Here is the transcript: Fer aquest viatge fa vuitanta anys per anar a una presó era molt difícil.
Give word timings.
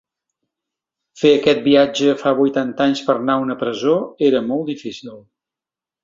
Fer 1.23 1.33
aquest 1.33 1.59
viatge 1.65 2.15
fa 2.23 2.31
vuitanta 2.41 2.83
anys 2.87 3.03
per 3.09 3.15
anar 3.17 3.35
a 3.41 3.47
una 3.47 3.57
presó 3.65 3.93
era 4.31 4.41
molt 4.51 4.69
difícil. 4.71 5.13